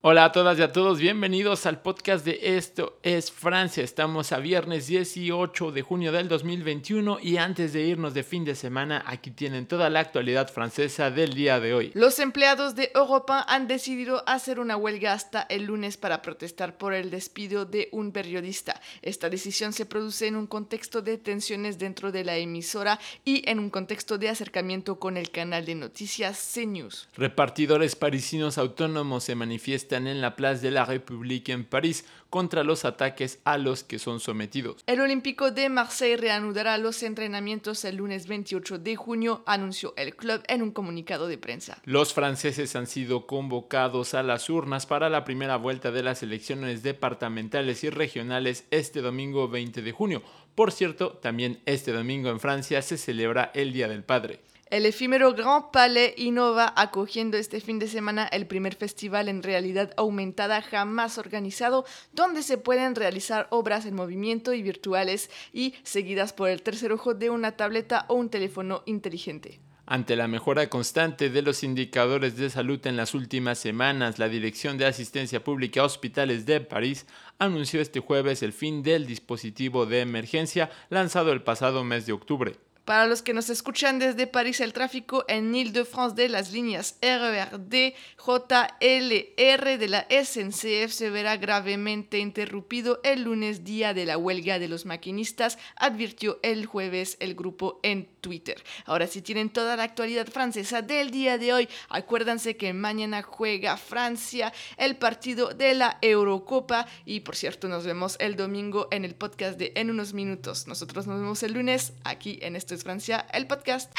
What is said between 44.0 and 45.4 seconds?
a las urnas para la